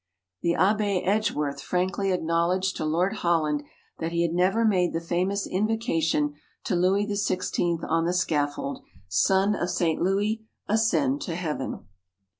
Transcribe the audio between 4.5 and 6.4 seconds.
made the famous invocation